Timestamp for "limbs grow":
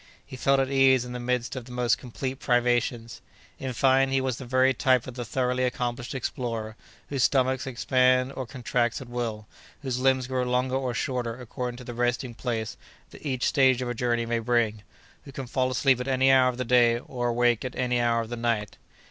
9.99-10.41